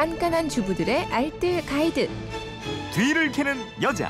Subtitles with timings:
[0.00, 2.08] 깐깐한 주부들의 알뜰 가이드.
[2.94, 4.08] 뒤를 캐는 여자.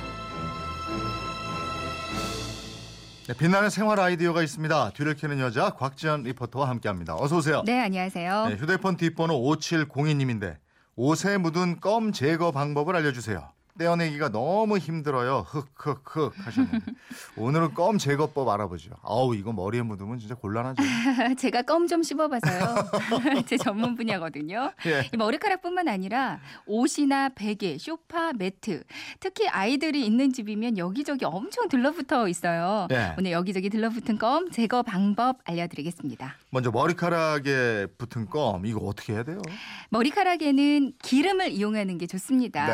[3.27, 4.91] 네, 빛나는 생활 아이디어가 있습니다.
[4.91, 7.17] 뒤를 캐는 여자 곽지연 리포터와 함께합니다.
[7.17, 7.65] 어서 오세요.
[7.67, 8.47] 네, 안녕하세요.
[8.51, 10.59] 네, 휴대폰 뒷번호 5702님인데
[10.95, 13.51] 옷에 묻은 껌 제거 방법을 알려주세요.
[13.85, 15.47] 떼어내기가 너무 힘들어요.
[15.49, 16.93] 흑흑흑 하셨는데
[17.39, 18.91] 오늘은 껌 제거법 알아보죠.
[19.03, 20.83] 아우 이거 머리에 묻으면 진짜 곤란하죠.
[21.41, 22.75] 제가 껌 좀 씹어봐서요.
[23.49, 24.71] 제 전문 분야거든요.
[24.85, 25.09] 예.
[25.13, 28.85] 이 머리카락뿐만 아니라 옷이나 베개, 쇼파, 매트,
[29.19, 32.87] 특히 아이들이 있는 집이면 여기저기 엄청 들러붙어 있어요.
[32.93, 33.15] 예.
[33.19, 36.37] 오늘 여기저기 들러붙은 껌 제거 방법 알려드리겠습니다.
[36.51, 39.41] 먼저 머리카락에 붙은 껌 이거 어떻게 해야 돼요?
[39.89, 42.67] 머리카락에는 기름을 이용하는 게 좋습니다.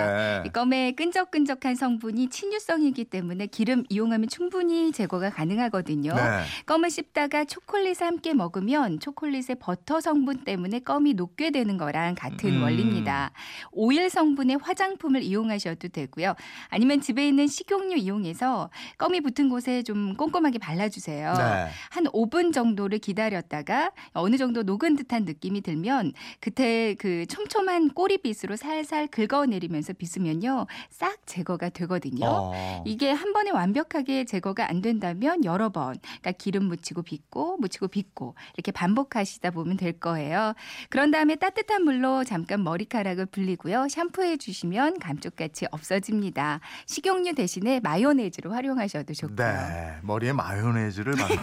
[0.43, 0.43] 네.
[0.47, 6.15] 이 껌의 끈적끈적한 성분이 친유성이기 때문에 기름 이용하면 충분히 제거가 가능하거든요.
[6.15, 6.43] 네.
[6.65, 12.63] 껌을 씹다가 초콜릿을 함께 먹으면 초콜릿의 버터 성분 때문에 껌이 녹게 되는 거랑 같은 음.
[12.63, 13.31] 원리입니다.
[13.73, 16.35] 오일 성분의 화장품을 이용하셔도 되고요.
[16.69, 21.35] 아니면 집에 있는 식용유 이용해서 껌이 붙은 곳에 좀 꼼꼼하게 발라주세요.
[21.35, 21.69] 네.
[21.91, 29.09] 한 5분 정도를 기다렸다가 어느 정도 녹은 듯한 느낌이 들면 그때 그 촘촘한 꼬리빗으로 살살
[29.09, 32.27] 긁어내리면서 빗으면요 싹 제거가 되거든요.
[32.27, 32.85] 어.
[32.87, 38.35] 이게 한 번에 완벽하게 제거가 안 된다면 여러 번, 그러니까 기름 묻히고 빗고, 묻히고 빗고,
[38.55, 40.55] 이렇게 반복하시다 보면 될 거예요.
[40.89, 43.89] 그런 다음에 따뜻한 물로 잠깐 머리카락을 불리고요.
[43.89, 46.61] 샴푸해 주시면 감쪽같이 없어집니다.
[46.87, 49.37] 식용유 대신에 마요네즈로 활용하셔도 좋고요.
[49.37, 49.97] 네.
[50.03, 51.43] 머리에 마요네즈를 바른다.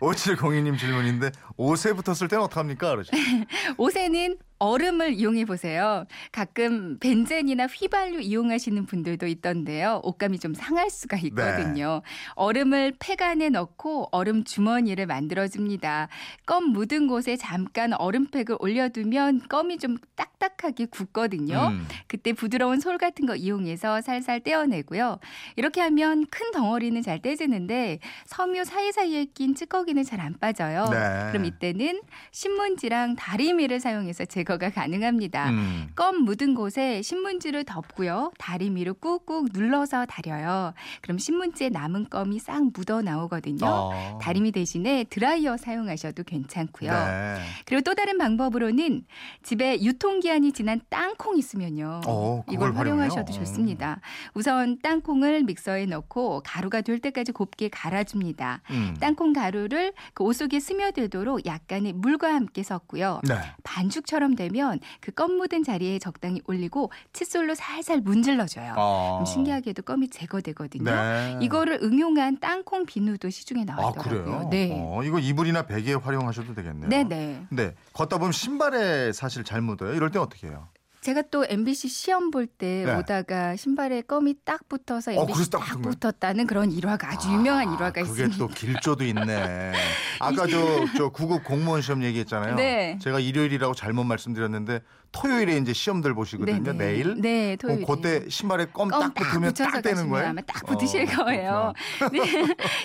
[0.00, 2.90] 5702님 질문인데 옷에 붙었을 때는 어떡합니까?
[2.90, 3.10] 그러죠.
[3.76, 6.04] 옷에는 얼음을 이용해 보세요.
[6.30, 10.00] 가끔 벤젠이나 휘발유 이용하시는 분들도 있던데요.
[10.04, 12.02] 옷감이 좀 상할 수가 있거든요.
[12.34, 16.08] 얼음을 팩 안에 넣고 얼음 주머니를 만들어줍니다.
[16.46, 21.70] 껌 묻은 곳에 잠깐 얼음팩을 올려두면 껌이 좀 딱딱하게 굳거든요.
[21.72, 21.88] 음.
[22.06, 25.18] 그때 부드러운 솔 같은 거 이용해서 살살 떼어내고요.
[25.56, 30.84] 이렇게 하면 큰 덩어리는 잘 떼지는데 섬유 사이사이에 낀 찌꺼기는 잘 안 빠져요.
[30.90, 31.28] 네.
[31.32, 35.50] 그럼 이때는 신문지랑 다리미를 사용해서 제거 가 가능합니다.
[35.50, 35.88] 음.
[35.94, 38.32] 껌 묻은 곳에 신문지를 덮고요.
[38.38, 40.72] 다리미로 꾹꾹 눌러서 다려요.
[41.02, 43.66] 그럼 신문지에 남은 껌이 싹 묻어 나오거든요.
[43.66, 44.18] 어.
[44.22, 46.90] 다리미 대신에 드라이어 사용하셔도 괜찮고요.
[46.92, 47.34] 네.
[47.66, 49.04] 그리고 또 다른 방법으로는
[49.42, 52.00] 집에 유통기한이 지난 땅콩 있으면요.
[52.06, 53.38] 어, 이걸 활용하셔도 활용해요?
[53.44, 54.00] 좋습니다.
[54.34, 58.62] 우선 땅콩을 믹서에 넣고 가루가 될 때까지 곱게 갈아줍니다.
[58.70, 58.96] 음.
[59.00, 63.20] 땅콩 가루를 그 옷 속에 스며들도록 약간의 물과 함께 섞고요.
[63.28, 63.34] 네.
[63.64, 68.74] 반죽처럼 되면 그 껌 묻은 자리에 적당히 올리고 칫솔로 살살 문질러줘요.
[68.78, 69.18] 어.
[69.18, 70.84] 그럼 신기하게도 껌이 제거되거든요.
[70.90, 71.38] 네.
[71.42, 74.24] 이거를 응용한 땅콩 비누도 시중에 아 나왔더라고요.
[74.24, 74.48] 그래요?
[74.50, 74.70] 네.
[74.72, 76.88] 어, 이거 이불이나 베개에 활용하셔도 되겠네요.
[76.88, 77.46] 네네.
[77.50, 77.74] 네.
[77.92, 79.92] 걷다 보면 신발에 사실 잘 묻어요.
[79.94, 80.68] 이럴 땐 어떻게 해요?
[81.00, 82.94] 제가 또 MBC 시험 볼때 네.
[82.94, 85.82] 오다가 신발에 껌이 딱 붙어서 어, MBC 그래서 딱 딱?
[85.82, 88.36] 붙었다는 그런 일화가 아주 유명한 일화가 그게 있습니다.
[88.36, 89.72] 또 길조도 있네.
[90.20, 92.54] 아까 저, 저 구급 공무원 시험 얘기했잖아요.
[92.56, 92.98] 네.
[93.00, 96.62] 제가 일요일이라고 잘못 말씀드렸는데 토요일에 이제 시험들 보시거든요.
[96.62, 96.78] 네네.
[96.78, 97.20] 내일.
[97.20, 97.84] 네, 토요일에.
[97.84, 100.28] 그럼 그때 신발에 껌딱껌 붙으면 딱 되는 거예요?
[100.28, 101.72] 아마 딱 붙으실 어, 거예요.
[102.12, 102.20] 네.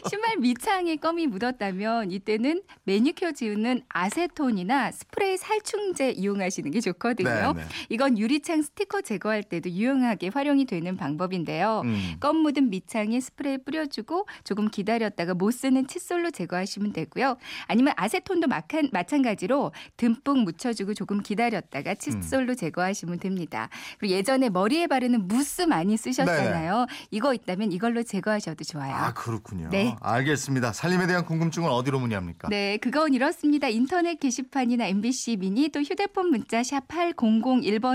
[0.10, 7.54] 신발 밑창에 껌이 묻었다면 이때는 매니큐어 지우는 아세톤이나 스프레이 살충제 이용하시는 게 좋거든요.
[7.54, 7.68] 네, 네.
[7.90, 11.82] 이건 유리창 스티커 제거할 때도 유용하게 활용이 되는 방법인데요.
[11.86, 12.16] 음.
[12.20, 17.38] 껌 묻은 밑창에 스프레이 뿌려주고 조금 기다렸다가 못 쓰는 칫솔로 제거하시면 되고요.
[17.68, 23.70] 아니면 아세톤도 마찬- 마찬가지로 듬뿍 묻혀주고 조금 기다렸다가 칫솔로 제거하시면 됩니다.
[24.00, 26.86] 그리고 예전에 머리에 바르는 무스 많이 쓰셨잖아요.
[27.12, 28.94] 이거 있다면 이걸로 제거하셔도 좋아요.
[28.94, 29.70] 아 그렇군요.
[29.70, 29.96] 네.
[30.02, 30.74] 알겠습니다.
[30.74, 32.50] 살림에 대한 궁금증은 어디로 문의합니까?
[32.50, 33.68] 네, 그건 이렇습니다.
[33.68, 37.95] 인터넷 게시판이나 MBC 미니 또 휴대폰 문자 샵 8001번